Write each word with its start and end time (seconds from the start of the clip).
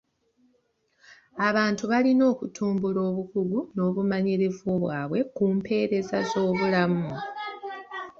Abantu 1.47 1.83
balina 1.91 2.23
okutumbula 2.33 2.99
obukugu 3.09 3.59
n'obumanyirivu 3.75 4.69
bwabwe 4.83 5.19
ku 5.35 5.43
mpeereza 5.57 6.17
z'obulamu. 6.29 7.07